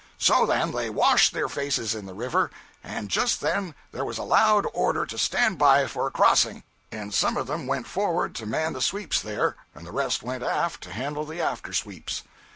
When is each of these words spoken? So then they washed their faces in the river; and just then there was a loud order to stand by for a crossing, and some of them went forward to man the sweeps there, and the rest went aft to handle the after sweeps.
So 0.17 0.47
then 0.47 0.71
they 0.71 0.89
washed 0.89 1.31
their 1.31 1.47
faces 1.47 1.93
in 1.93 2.07
the 2.07 2.15
river; 2.15 2.49
and 2.83 3.07
just 3.07 3.39
then 3.39 3.75
there 3.91 4.03
was 4.03 4.17
a 4.17 4.23
loud 4.23 4.65
order 4.73 5.05
to 5.05 5.15
stand 5.15 5.59
by 5.59 5.85
for 5.85 6.07
a 6.07 6.11
crossing, 6.11 6.63
and 6.91 7.13
some 7.13 7.37
of 7.37 7.45
them 7.45 7.67
went 7.67 7.85
forward 7.85 8.33
to 8.37 8.47
man 8.47 8.73
the 8.73 8.81
sweeps 8.81 9.21
there, 9.21 9.57
and 9.75 9.85
the 9.85 9.91
rest 9.93 10.23
went 10.23 10.41
aft 10.41 10.81
to 10.85 10.91
handle 10.91 11.23
the 11.23 11.39
after 11.39 11.71
sweeps. 11.71 12.23